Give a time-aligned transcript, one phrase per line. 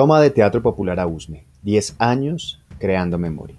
[0.00, 1.44] Toma de Teatro Popular a Usme.
[1.62, 3.58] 10 años creando memoria.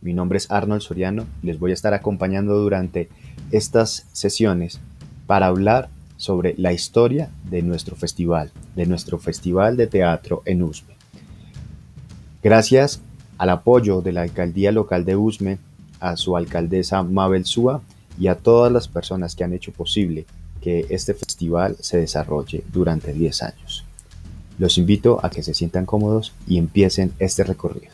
[0.00, 3.10] Mi nombre es Arnold Soriano y les voy a estar acompañando durante
[3.50, 4.80] estas sesiones
[5.26, 10.94] para hablar sobre la historia de nuestro festival, de nuestro festival de teatro en Usme.
[12.42, 13.02] Gracias
[13.36, 15.58] al apoyo de la alcaldía local de Usme,
[16.00, 17.82] a su alcaldesa Mabel Súa
[18.18, 20.24] y a todas las personas que han hecho posible
[20.62, 23.85] que este festival se desarrolle durante 10 años.
[24.58, 27.92] Los invito a que se sientan cómodos y empiecen este recorrido.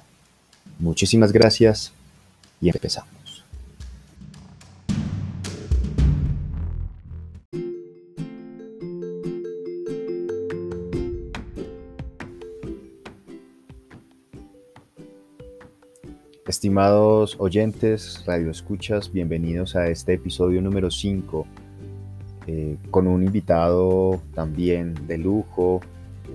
[0.79, 1.93] Muchísimas gracias
[2.61, 3.11] y empezamos.
[16.47, 21.47] Estimados oyentes, radioescuchas, bienvenidos a este episodio número 5
[22.47, 25.81] eh, con un invitado también de lujo,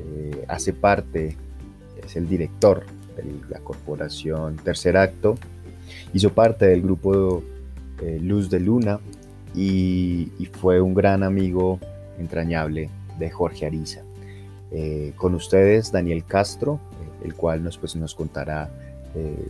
[0.06, 1.36] eh, hace parte,
[2.04, 5.36] es el director de la corporación Tercer Acto,
[6.14, 7.44] hizo parte del grupo
[8.02, 9.00] eh, Luz de Luna
[9.56, 11.80] y, fue un gran amigo
[12.20, 12.90] entrañable
[13.20, 14.02] de Jorge Ariza.
[14.72, 16.80] Eh, con ustedes Daniel Castro,
[17.24, 18.70] el cual nos, pues, nos contará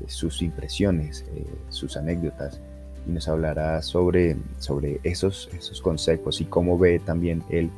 [0.05, 1.25] sus impresiones,
[1.67, 2.61] sus anécdotas
[3.05, 7.69] y nos hablará sobre, sobre esos, esos consejos y cómo ve también el,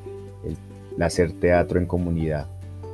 [0.45, 2.45] el hacer teatro en comunidad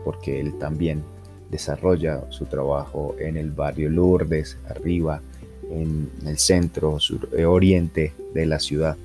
[0.05, 1.03] porque él también
[1.49, 5.21] desarrolla su trabajo en el barrio Lourdes, arriba,
[5.69, 8.95] en el centro, sur, eh, oriente de la ciudad.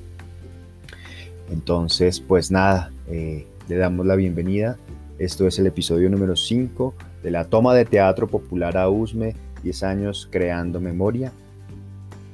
[1.51, 4.77] Entonces, pues nada, eh, le damos la bienvenida.
[5.19, 9.83] Esto es el episodio número 5 de la toma de teatro popular a Usme, 10
[9.83, 11.33] años creando memoria,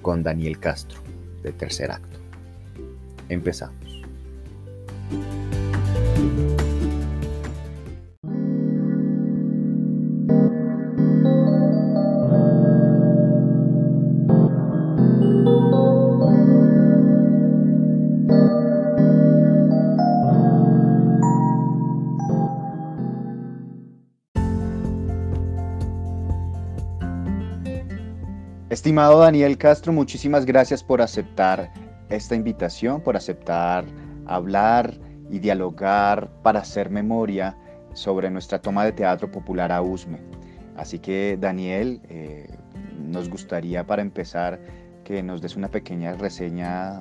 [0.02, 1.00] con Daniel Castro,
[1.42, 2.18] de tercer acto.
[3.28, 4.02] Empezamos.
[28.86, 31.72] Estimado Daniel Castro, muchísimas gracias por aceptar
[32.08, 33.84] esta invitación, por aceptar
[34.26, 34.94] hablar
[35.28, 37.58] y dialogar para hacer memoria
[37.94, 40.20] sobre nuestra toma de teatro popular a USME.
[40.76, 42.46] Así que Daniel, eh,
[42.96, 44.60] nos gustaría para empezar
[45.02, 46.96] que nos des una pequeña reseña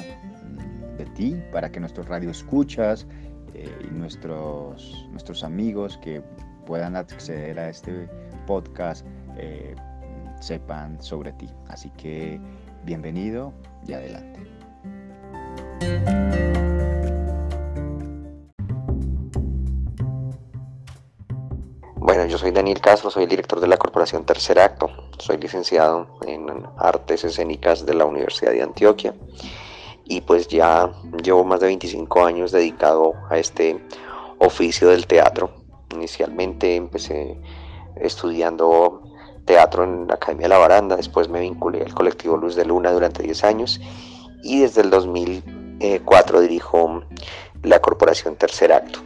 [0.97, 3.06] de ti para que nuestros radioescuchas
[3.53, 6.23] eh, y nuestros, nuestros amigos que
[6.66, 8.09] puedan acceder a este
[8.47, 9.06] podcast
[9.38, 9.75] eh,
[10.40, 11.50] sepan sobre ti.
[11.68, 12.40] Así que
[12.84, 13.53] bienvenido
[13.88, 14.40] y adelante.
[21.97, 26.07] Bueno, yo soy Daniel Castro, soy el director de la Corporación Tercer Acto, soy licenciado
[26.28, 26.46] en
[26.78, 29.16] Artes Escénicas de la Universidad de Antioquia
[30.06, 30.91] y pues ya
[31.23, 33.84] llevo más de 25 años dedicado a este
[34.38, 35.50] oficio del teatro.
[35.96, 37.40] Inicialmente empecé
[37.96, 39.02] estudiando
[39.46, 42.92] teatro en la Academia de la Baranda, después me vinculé al colectivo Luz de Luna
[42.92, 43.80] durante 10 años
[44.44, 47.04] y desde el 2004 dirijo
[47.64, 49.00] la Corporación Tercer Acto.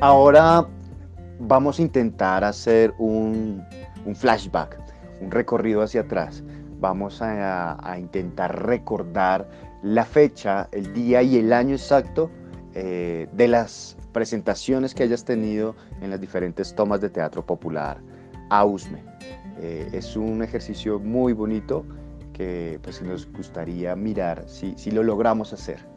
[0.00, 0.66] Ahora
[1.38, 3.64] vamos a intentar hacer un,
[4.14, 4.76] flashback,
[5.20, 6.42] un recorrido hacia atrás.
[6.80, 9.48] Vamos a, a intentar recordar
[9.82, 12.30] la fecha, el día y el año exacto
[12.74, 18.00] eh, de las presentaciones que hayas tenido en las diferentes tomas de teatro popular
[18.50, 19.02] a USME.
[19.60, 21.84] Eh, es un ejercicio muy bonito
[22.32, 25.92] que pues, nos gustaría mirar si, si lo logramos hacer.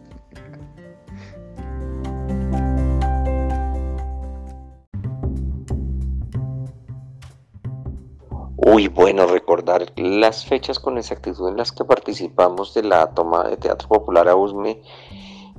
[8.58, 13.58] Uy, bueno, recordar las fechas con exactitud en las que participamos de la toma de
[13.58, 14.82] Teatro Popular a USME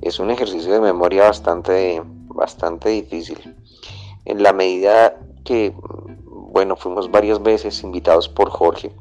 [0.00, 3.56] es un ejercicio de memoria bastante, bastante difícil.
[4.24, 5.74] En la medida que,
[6.24, 8.92] bueno, fuimos varias veces invitados por Jorge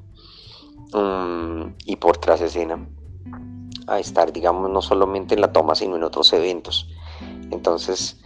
[0.93, 2.87] mm, y por tras escena
[3.87, 6.87] a estar, digamos, no solamente en la toma, sino en otros eventos.
[7.51, 8.19] Entonces,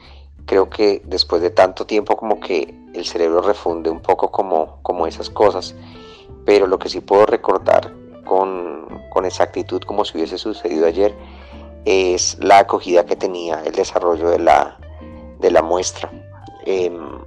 [0.45, 5.05] creo que después de tanto tiempo como que el cerebro refunde un poco como, como
[5.05, 5.75] esas cosas,
[6.45, 7.93] pero lo que sí puedo recordar
[8.25, 11.15] con, con exactitud como si hubiese sucedido ayer
[11.85, 14.77] es la acogida que tenía el desarrollo de la,
[15.39, 16.09] de la muestra,
[16.65, 17.19] em,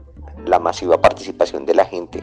[0.46, 2.22] la masiva participación de la gente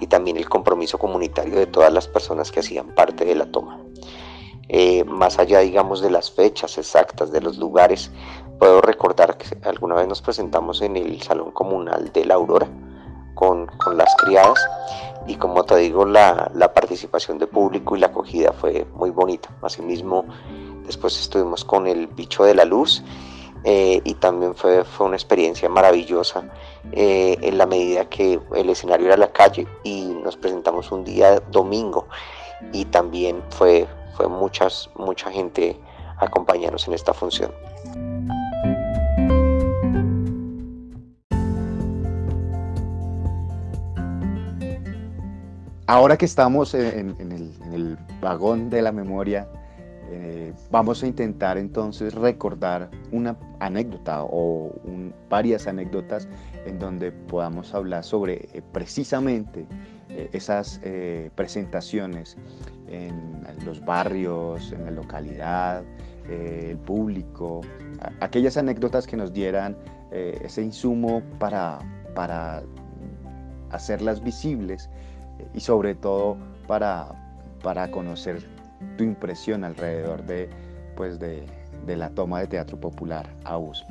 [0.00, 3.80] y también el compromiso comunitario de todas las personas que hacían parte de la toma.
[4.70, 8.10] eh, más allá, digamos, de las fechas exactas, de los lugares,
[8.58, 12.68] puedo recordar que alguna vez nos presentamos en el Salón Comunal de la Aurora
[13.34, 14.58] con, con las criadas
[15.26, 19.50] y como te digo, la, la, participación de público y la acogida fue muy bonita.
[19.62, 20.24] Asimismo,
[20.88, 23.04] después estuvimos con el bicho de la luz
[23.62, 26.44] eh, y también fue, fue, una experiencia maravillosa
[26.92, 31.40] eh, en la medida que el escenario era la calle y nos presentamos un día
[31.50, 32.08] domingo
[32.72, 33.86] y también fue,
[34.16, 35.78] fue muchas, mucha gente
[36.18, 37.52] acompañarnos en esta función.
[45.88, 47.16] Ahora que estamos en,
[47.72, 49.48] el, vagón de la memoria,
[50.10, 54.72] eh, vamos a intentar entonces recordar una anécdota o
[55.28, 56.26] varias anécdotas
[56.64, 59.66] en donde podamos hablar sobre eh, precisamente
[60.08, 60.80] eh, esas
[61.34, 62.36] presentaciones
[62.86, 65.84] en, los barrios, en la localidad,
[66.28, 67.60] el público,
[68.20, 69.76] aquellas anécdotas que nos dieran
[70.10, 71.78] ese insumo para,
[72.14, 72.62] para
[73.70, 74.88] hacerlas visibles
[75.54, 77.08] y sobre todo para,
[77.62, 78.57] para conocer
[78.96, 80.48] tu impresión alrededor de,
[80.96, 81.44] pues de,
[81.86, 83.88] de la toma de teatro popular a USP.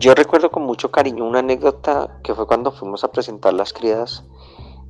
[0.00, 4.22] Yo recuerdo con mucho cariño una anécdota que fue cuando fuimos a presentar Las Criadas,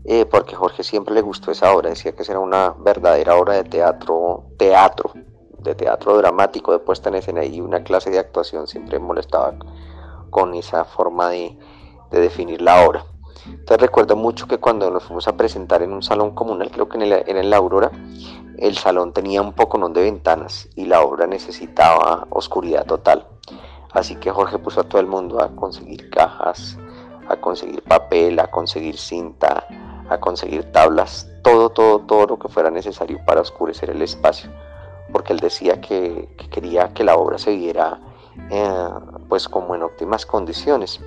[0.05, 3.65] eh, porque Jorge siempre le gustó esa obra, decía que era una verdadera obra de
[3.65, 5.13] teatro, teatro,
[5.61, 9.55] de teatro dramático, de puesta en escena y una clase de actuación, siempre molestaba
[10.31, 11.59] con esa forma de,
[12.11, 13.05] definir la obra.
[13.47, 16.97] Entonces recuerdo mucho que cuando nos fuimos a presentar en un salón comunal, creo que
[16.97, 17.91] en el, en la Aurora,
[18.59, 23.27] el salón tenía un poco de ventanas y la obra necesitaba oscuridad total.
[23.93, 26.79] Así que Jorge puso a todo el mundo a conseguir cajas,
[27.29, 29.67] a conseguir papel, a conseguir cinta,
[30.09, 34.51] a conseguir tablas, todo, todo, todo lo que fuera necesario para oscurecer el espacio
[35.13, 38.01] porque él decía que, quería que la obra se viera
[38.51, 38.89] eh,
[39.29, 41.01] pues como en óptimas condiciones.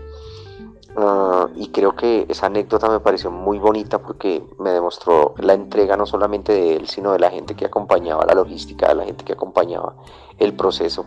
[0.95, 5.95] Ah, y creo que esa anécdota me pareció muy bonita porque me demostró la entrega
[5.95, 9.23] no solamente de él, sino de la gente que acompañaba la logística, de la gente
[9.23, 9.95] que acompañaba
[10.37, 11.05] el proceso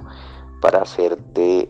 [0.60, 1.68] para hacer de,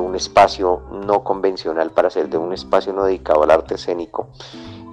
[0.00, 4.26] un espacio no convencional, para hacer de un espacio no dedicado al arte escénico,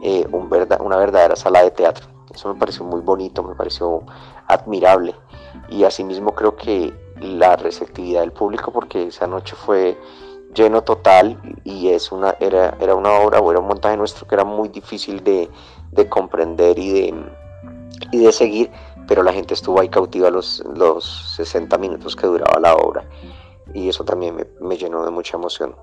[0.04, 2.06] eh, una verdadera sala de teatro.
[2.32, 4.04] Eso me pareció muy bonito, me pareció
[4.48, 5.16] admirable
[5.70, 9.98] y asimismo creo que la receptividad del público porque esa noche fue
[10.54, 14.36] lleno total y es una, era, era una obra o era un montaje nuestro que
[14.36, 15.50] era muy difícil de,
[16.10, 17.14] comprender y de,
[18.12, 18.72] y de seguir,
[19.08, 23.04] pero la gente estuvo ahí cautiva los, los 60 minutos que duraba la obra
[23.74, 25.76] y eso también me, me llenó de mucha emoción.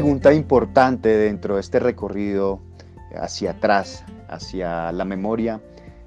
[0.00, 2.60] pregunta importante dentro de este recorrido
[3.16, 5.60] hacia atrás, hacia la memoria,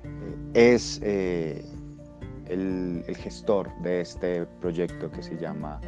[0.03, 1.65] eh, es eh,
[2.47, 5.79] el, gestor de este proyecto que se llama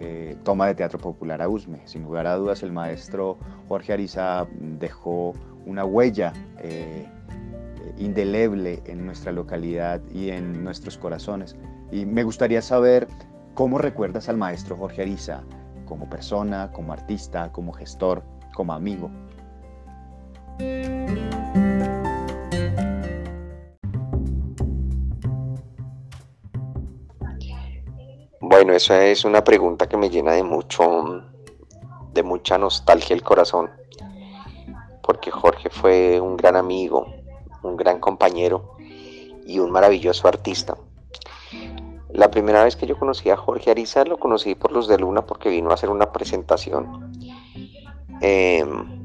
[0.00, 1.86] eh, Toma de Teatro Popular a USME.
[1.86, 3.38] Sin lugar a dudas, el maestro
[3.68, 4.46] Jorge Ariza
[4.78, 5.32] dejó
[5.64, 6.32] una huella
[7.98, 11.56] indeleble en nuestra localidad y en nuestros corazones.
[11.90, 13.08] Y me gustaría saber
[13.54, 15.42] cómo recuerdas al maestro Jorge Ariza,
[15.86, 18.22] como persona, como artista, como gestor,
[18.54, 19.10] como amigo.
[28.40, 31.22] Bueno, esa es una pregunta que me llena de mucho,
[32.14, 33.70] de mucha nostalgia el corazón,
[35.02, 37.06] porque Jorge fue un gran amigo,
[37.62, 38.76] un gran compañero
[39.46, 40.74] y un maravilloso artista.
[42.08, 45.26] La primera vez que yo conocí a Jorge Ariza lo conocí por Luz de Luna
[45.26, 47.12] porque vino a hacer una presentación
[48.22, 48.95] em,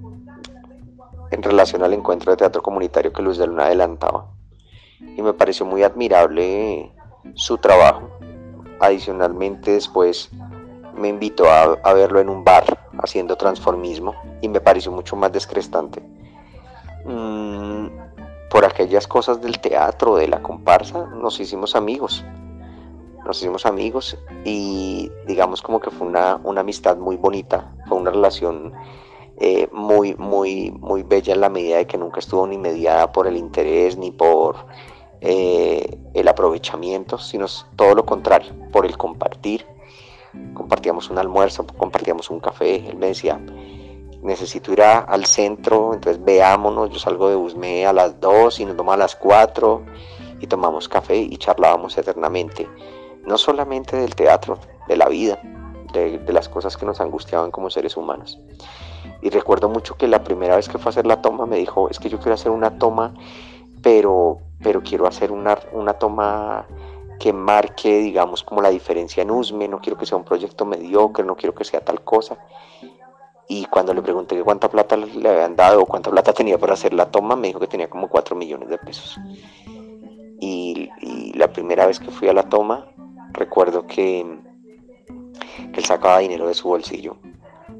[1.31, 4.27] en relación al encuentro de teatro comunitario que Luz de Luna adelantaba.
[5.00, 6.91] Y me pareció muy admirable
[7.33, 8.09] su trabajo.
[8.79, 10.29] Adicionalmente después
[10.95, 16.01] me invitó a, verlo en un bar haciendo transformismo y me pareció mucho más descrestante.
[17.05, 17.88] Mm,
[18.50, 22.23] por aquellas cosas del teatro, de la comparsa, nos hicimos amigos
[23.25, 28.73] nos hicimos amigos y digamos como que fue una, amistad muy bonita, fue una relación
[29.43, 33.25] eh, muy, muy, muy bella en la medida de que nunca estuvo ni mediada por
[33.25, 34.67] el interés ni por
[35.19, 39.65] eh, el aprovechamiento, sino todo lo contrario, por el compartir.
[40.53, 43.41] Compartíamos un almuerzo, compartíamos un café, él me decía,
[44.21, 48.77] necesito ir al centro, entonces veámonos, yo salgo de Usme a las 2 y nos
[48.77, 49.81] tomamos a las 4
[50.39, 52.69] y tomamos café y charlábamos eternamente
[53.25, 55.41] no solamente del teatro, de la vida,
[55.93, 58.39] de, las cosas que nos angustiaban como seres humanos.
[59.21, 61.89] Y recuerdo mucho que la primera vez que fue a hacer la toma me dijo,
[61.89, 63.13] es que yo quiero hacer una toma,
[63.81, 66.67] pero, pero quiero hacer una, una toma
[67.19, 71.24] que marque, digamos, como la diferencia en USME, no quiero que sea un proyecto mediocre,
[71.24, 72.38] no quiero que sea tal cosa.
[73.48, 76.93] Y cuando le pregunté cuánta plata le habían dado o cuánta plata tenía para hacer
[76.93, 79.19] la toma, me dijo que tenía como 4 millones de pesos.
[80.39, 80.89] Y,
[81.36, 82.88] la primera vez que fui a la toma,
[83.33, 84.25] recuerdo que,
[85.74, 87.17] que él sacaba dinero de su bolsillo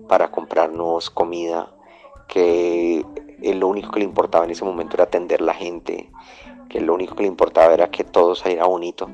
[0.08, 1.72] para comprarnos comida,
[2.28, 3.06] que
[3.42, 6.10] lo único que le importaba en ese momento era atender la gente,
[6.70, 9.10] que lo único que le importaba era que todo saliera bonito.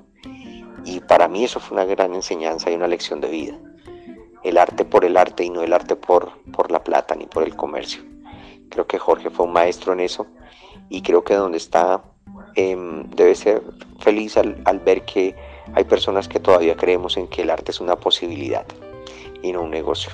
[0.85, 3.59] Y para mí eso fue una gran enseñanza y una lección de vida.
[4.43, 7.43] El arte por el arte y no el arte por, por la plata ni por
[7.43, 8.03] el comercio.
[8.69, 10.27] Creo que Jorge fue un maestro en eso
[10.89, 12.03] y creo que donde está
[12.55, 13.61] em, debe ser
[13.99, 15.35] feliz al, al ver que
[15.73, 18.65] hay personas que todavía creemos en que el arte es una posibilidad
[19.41, 20.11] y no un negocio.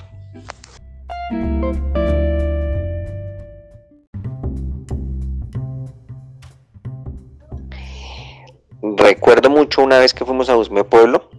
[8.96, 11.30] Recuerdo mucho una vez que fuimos a Usme Pueblo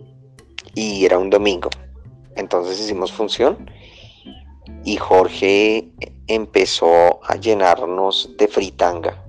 [0.73, 1.69] y era un domingo.
[2.35, 3.69] Entonces hicimos función
[4.83, 5.89] y Jorge
[6.27, 9.24] empezó a llenarnos de fritanga.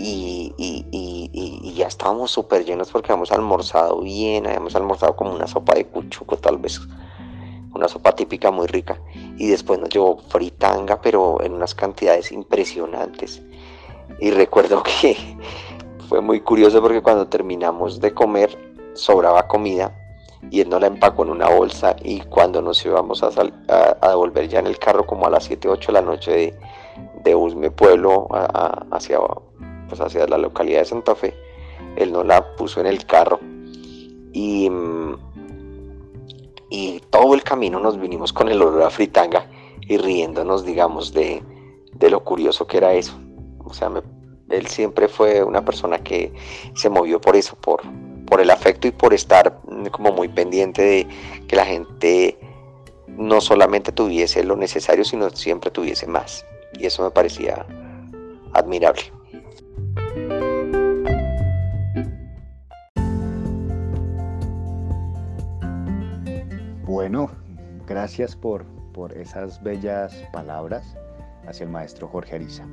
[0.00, 5.86] Y, ya estábamos súper llenos porque habíamos almorzado bien, habíamos almorzado como una sopa de
[5.86, 6.80] cuchuco tal vez,
[7.72, 9.00] una sopa típica muy rica.
[9.36, 13.42] Y después nos llevó fritanga, pero en unas cantidades impresionantes.
[14.20, 15.16] Y recuerdo que
[16.08, 18.56] fue muy curioso porque cuando terminamos de comer
[18.94, 19.94] sobraba comida
[20.50, 23.30] y él no la empacó en una bolsa y cuando nos íbamos a,
[24.00, 26.58] a, volver ya en el carro como a las 7, 8 de la noche de,
[27.24, 28.28] de Usme Pueblo
[28.90, 29.18] hacia,
[29.88, 31.34] pues hacia la localidad de Santa Fe,
[31.96, 33.40] él no la puso en el carro
[34.32, 34.70] y,
[36.70, 41.42] y todo el camino nos vinimos con el olor a fritanga y riéndonos digamos de,
[41.94, 43.18] de lo curioso que era eso.
[43.64, 44.02] O sea, me
[44.50, 46.32] él siempre fue una persona que
[46.74, 47.82] se movió por eso, por,
[48.26, 51.06] por el afecto y por estar como muy pendiente de
[51.46, 52.38] que la gente
[53.06, 56.44] no solamente tuviese lo necesario, sino siempre tuviese más.
[56.78, 57.66] Y eso me parecía
[58.52, 59.02] admirable.
[66.98, 67.30] Bueno,
[67.86, 70.96] gracias por, por esas bellas palabras
[71.46, 72.66] hacia el maestro Jorge Ariza.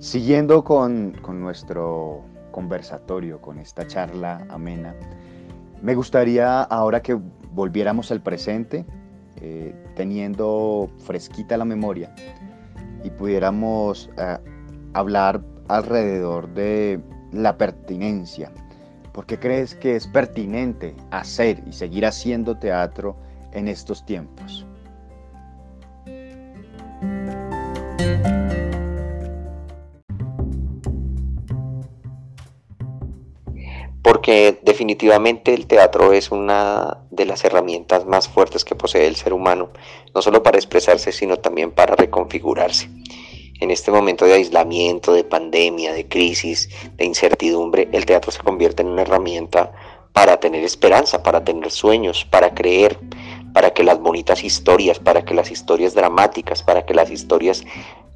[0.00, 4.92] Siguiendo con, nuestro conversatorio, con esta charla amena,
[5.82, 7.16] me gustaría ahora que
[7.52, 8.84] volviéramos al presente,
[9.40, 12.12] eh, teniendo fresquita la memoria,
[13.04, 14.36] y pudiéramos eh,
[14.94, 18.50] hablar alrededor de la pertinencia.
[19.12, 23.16] ¿Por qué crees que es pertinente hacer y seguir haciendo teatro
[23.54, 24.66] en estos tiempos?
[34.04, 39.32] porque definitivamente el teatro es una de las herramientas más fuertes que posee el ser
[39.32, 39.70] humano,
[40.14, 42.90] no solo para expresarse, sino también para reconfigurarse.
[43.60, 48.82] En este momento de aislamiento, de pandemia, de crisis, de incertidumbre, el teatro se convierte
[48.82, 49.72] en una herramienta
[50.12, 52.98] para tener esperanza, para tener sueños, para creer,
[53.54, 57.64] para que las bonitas historias, para que las historias dramáticas, para que las historias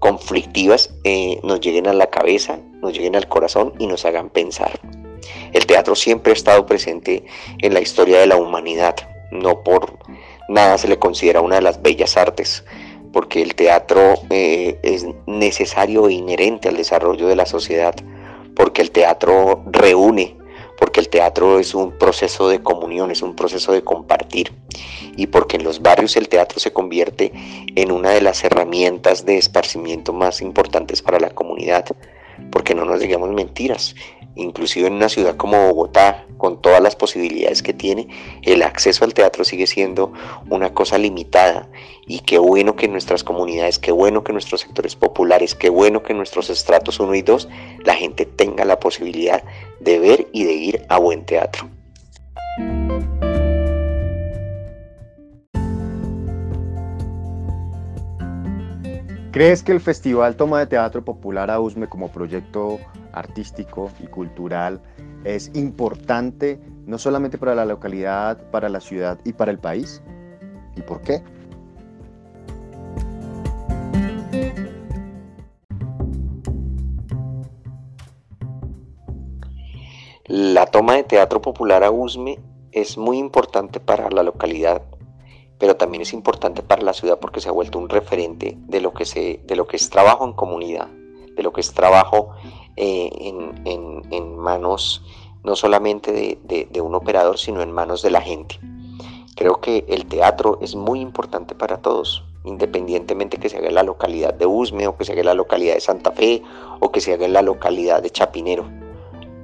[0.01, 4.79] conflictivas eh, nos lleguen a la cabeza, nos lleguen al corazón y nos hagan pensar.
[5.53, 7.25] El teatro siempre ha estado presente
[7.59, 8.97] en la historia de la humanidad,
[9.31, 9.97] no por
[10.49, 12.65] nada se le considera una de las bellas artes,
[13.13, 17.95] porque el teatro eh, es necesario e inherente al desarrollo de la sociedad,
[18.57, 20.37] porque el teatro reúne,
[20.79, 24.53] porque el teatro es un proceso de comunión, es un proceso de compartir,
[25.17, 27.33] y porque en los barrios el teatro se convierte
[27.75, 31.85] en una de las herramientas de esparcimiento más importantes para la comunidad,
[32.51, 33.95] porque no nos digamos mentiras,
[34.39, 38.09] inclusive en una ciudad como Bogotá, con todas las posibilidades que tiene,
[38.43, 40.13] el acceso al teatro sigue siendo
[40.49, 41.69] una cosa limitada.
[42.07, 46.15] Y qué bueno que nuestras comunidades, qué bueno que nuestros sectores populares, qué bueno que
[46.15, 47.49] nuestros estratos 1 y 2,
[47.85, 49.43] la gente tenga la posibilidad
[49.81, 51.69] de ver y de ir a buen teatro.
[59.31, 62.81] ¿Crees que el Festival Toma de Teatro Popular AUSME como proyecto
[63.13, 64.81] artístico y cultural
[65.25, 70.03] es importante no solamente para la localidad, para la ciudad y para el país?
[70.77, 71.23] ¿Y por qué?
[80.29, 82.39] La toma de teatro popular a USME
[82.73, 84.83] es muy importante para la localidad,
[85.59, 88.93] pero también es importante para la ciudad porque se ha vuelto un referente de lo
[88.93, 90.89] que, se, de lo que es trabajo en comunidad,
[91.35, 92.35] de lo que es trabajo
[92.81, 93.11] eh,
[93.65, 95.03] en, manos
[95.43, 98.61] no solamente de, un operador, sino en manos de la gente.
[99.35, 103.83] Creo que el teatro es muy importante para todos, independientemente que se haga en la
[103.83, 106.43] localidad de Usme o que se haga en la localidad de Santa Fe
[106.79, 108.65] o que se haga en la localidad de Chapinero,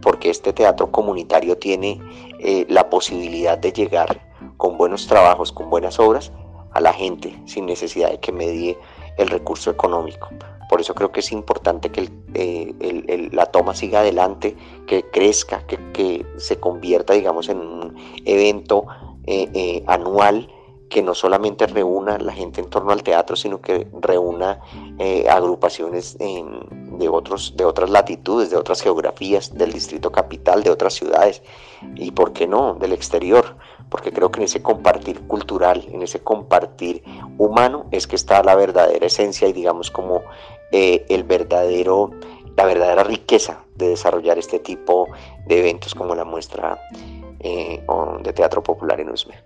[0.00, 2.00] porque este teatro comunitario tiene
[2.38, 4.20] eh, la posibilidad de llegar
[4.58, 6.30] con buenos trabajos, con buenas obras
[6.72, 8.78] a la gente sin necesidad de que medie
[9.18, 10.28] el recurso económico.
[10.74, 14.56] Por eso creo que es importante que eh, la toma siga adelante,
[14.88, 18.84] que crezca, que, se convierta, digamos, en un evento
[19.24, 20.48] eh, anual
[20.94, 24.60] que no solamente reúna la gente en torno al teatro, sino que reúna
[24.98, 30.94] eh, agrupaciones de, otros, de otras latitudes, de otras geografías, del distrito capital, de otras
[30.94, 31.42] ciudades
[31.96, 33.56] y, ¿por qué no?, del exterior,
[33.90, 37.02] porque creo que en ese compartir cultural, en ese compartir
[37.38, 40.22] humano, es que está la verdadera esencia y digamos como
[40.76, 42.10] eh, el verdadero,
[42.56, 45.06] la verdadera riqueza de desarrollar este tipo
[45.46, 46.80] de eventos como la muestra
[47.38, 47.80] eh,
[48.24, 49.36] de teatro popular en Usme.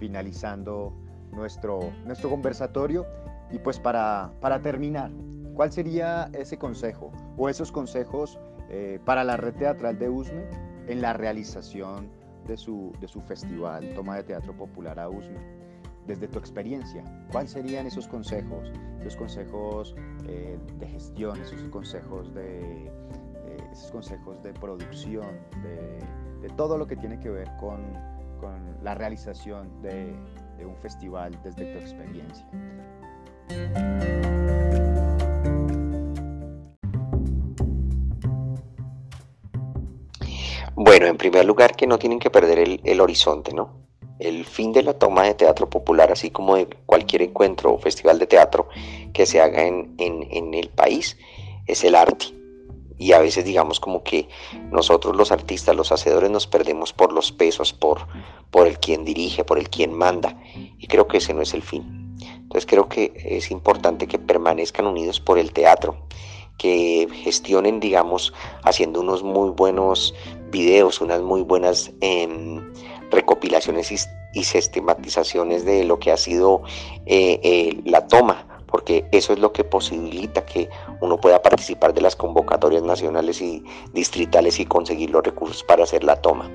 [0.00, 0.92] finalizando
[1.30, 3.06] nuestro, nuestro conversatorio.
[3.52, 5.12] Y pues para, para terminar,
[5.54, 10.44] ¿cuál sería ese consejo o esos consejos eh, para la red teatral de USME
[10.88, 15.64] en la realización de su, de su festival Toma de Teatro Popular a USME?
[16.06, 18.70] Desde tu experiencia, ¿cuáles serían esos consejos?
[19.00, 19.94] Esos consejos
[20.26, 22.90] eh, de gestión, esos consejos de, eh,
[23.72, 25.98] esos consejos de producción, de,
[26.46, 27.80] de todo lo que tiene que ver con,
[28.38, 30.14] con la realización de,
[30.64, 32.46] un festival desde tu experiencia.
[40.84, 43.70] Bueno, en primer lugar que no tienen que perder el, horizonte, ¿no?
[44.18, 48.18] El fin de la toma de teatro popular, así como de cualquier encuentro o festival
[48.18, 48.68] de teatro
[49.14, 51.16] que se haga en, en el país,
[51.66, 52.26] es el arte
[52.98, 54.28] y a veces digamos como que
[54.70, 58.06] nosotros los artistas, los hacedores nos perdemos por los pesos, por,
[58.50, 60.38] por el quien dirige, por el quien manda
[60.78, 62.16] y creo que ese no es el fin.
[62.20, 65.96] Entonces creo que es importante que permanezcan unidos por el teatro,
[66.58, 70.14] que gestionen digamos haciendo unos muy buenos
[70.54, 72.62] videos, unas muy buenas em,
[73.10, 73.98] recopilaciones y,
[74.42, 76.62] sistematizaciones de lo que ha sido
[77.06, 80.68] eh, eh, la toma porque eso es lo que posibilita que
[81.00, 86.02] uno pueda participar de las convocatorias nacionales y distritales y conseguir los recursos para hacer
[86.02, 86.50] la toma.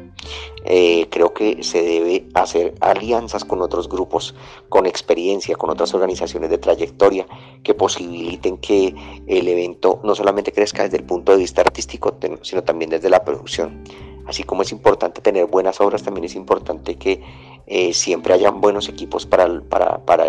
[0.65, 4.35] Eh, creo que se debe hacer alianzas con otros grupos
[4.67, 7.25] con experiencia, con otras organizaciones de trayectoria
[7.63, 8.93] que posibiliten que
[9.25, 13.23] el evento no solamente crezca desde el punto de vista artístico, sino también desde la
[13.23, 13.81] producción.
[14.27, 17.23] Así como es importante tener buenas obras, también es importante que
[17.69, 20.25] eh, siempre hayan buenos equipos para, para, para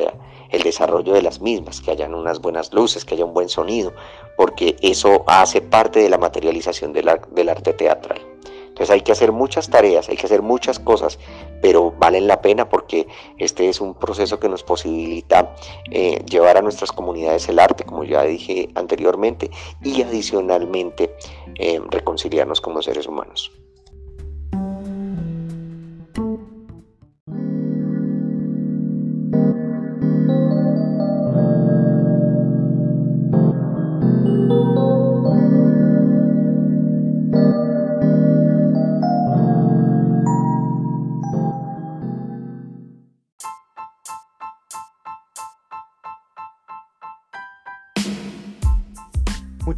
[0.50, 3.92] el desarrollo de las mismas, que hayan unas buenas luces, que haya un buen sonido,
[4.37, 8.20] porque eso hace parte de la materialización del, arte teatral.
[8.68, 11.18] Entonces hay que hacer muchas tareas, hay que hacer muchas cosas,
[11.61, 15.55] pero valen la pena porque este es un proceso que nos posibilita
[15.90, 19.50] eh, llevar a nuestras comunidades el arte, como ya dije anteriormente,
[19.83, 21.14] y adicionalmente
[21.57, 23.50] eh, reconciliarnos como seres humanos.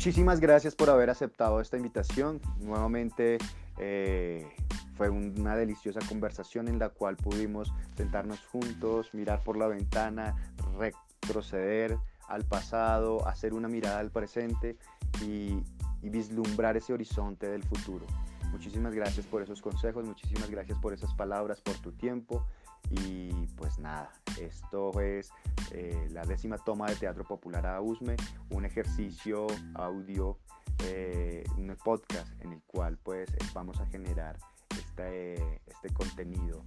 [0.02, 2.40] Muchísimas gracias por haber aceptado esta invitación.
[2.58, 3.38] Nuevamente
[3.78, 4.44] eh,
[4.96, 10.34] fue una deliciosa conversación en la cual pudimos sentarnos juntos, mirar por la ventana,
[10.76, 14.76] retroceder al pasado, hacer una mirada al presente
[15.24, 15.62] y,
[16.02, 18.04] y vislumbrar ese horizonte del futuro.
[18.50, 22.44] Muchísimas gracias por esos consejos, muchísimas gracias por esas palabras, por tu tiempo.
[22.90, 25.32] Y pues nada, esto es
[25.70, 28.16] eh, la décima toma de Teatro Popular a USME,
[28.50, 30.38] un ejercicio audio,
[30.84, 34.36] eh, un podcast en el cual pues vamos a generar
[34.70, 36.62] este, este contenido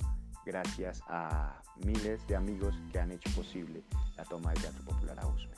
[0.46, 3.84] gracias a miles de amigos que han hecho posible
[4.16, 5.56] la toma de Teatro Popular a USME.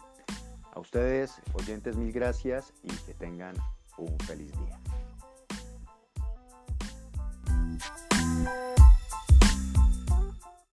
[0.74, 3.56] A ustedes, oyentes, mil gracias y que tengan
[3.98, 4.80] un feliz día.